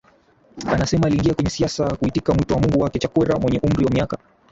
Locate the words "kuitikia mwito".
1.95-2.53